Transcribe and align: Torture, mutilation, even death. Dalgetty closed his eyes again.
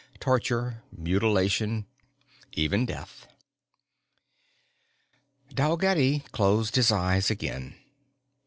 Torture, 0.19 0.81
mutilation, 0.91 1.85
even 2.53 2.87
death. 2.87 3.27
Dalgetty 5.53 6.23
closed 6.31 6.75
his 6.75 6.91
eyes 6.91 7.29
again. 7.29 7.75